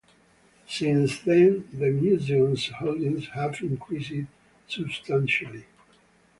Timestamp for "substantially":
4.67-5.65